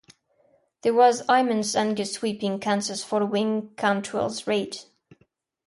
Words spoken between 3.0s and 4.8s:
following Quantrill's raid.